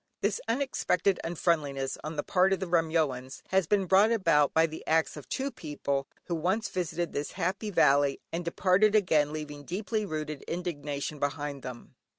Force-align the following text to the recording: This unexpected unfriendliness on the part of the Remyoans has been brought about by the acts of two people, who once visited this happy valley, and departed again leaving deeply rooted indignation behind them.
This 0.21 0.41
unexpected 0.47 1.19
unfriendliness 1.23 1.95
on 2.03 2.15
the 2.15 2.23
part 2.23 2.53
of 2.53 2.59
the 2.59 2.65
Remyoans 2.65 3.43
has 3.49 3.67
been 3.67 3.85
brought 3.85 4.11
about 4.11 4.51
by 4.51 4.65
the 4.65 4.83
acts 4.87 5.15
of 5.15 5.29
two 5.29 5.51
people, 5.51 6.07
who 6.23 6.33
once 6.33 6.69
visited 6.69 7.11
this 7.13 7.33
happy 7.33 7.69
valley, 7.69 8.19
and 8.33 8.43
departed 8.43 8.95
again 8.95 9.31
leaving 9.31 9.61
deeply 9.63 10.03
rooted 10.03 10.41
indignation 10.47 11.19
behind 11.19 11.61
them. 11.61 11.93